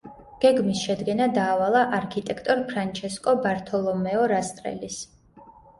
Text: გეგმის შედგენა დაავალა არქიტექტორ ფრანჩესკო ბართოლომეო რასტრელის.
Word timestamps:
გეგმის 0.45 0.79
შედგენა 0.85 1.27
დაავალა 1.35 1.83
არქიტექტორ 1.99 2.65
ფრანჩესკო 2.73 3.39
ბართოლომეო 3.47 4.29
რასტრელის. 4.37 5.03